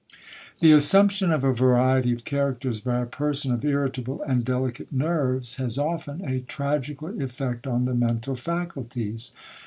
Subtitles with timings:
[0.61, 5.57] The assumption of a variety of characters by a person of irritable and delicate nerves,
[5.57, 9.31] has often a tragical effect on the mental faculties.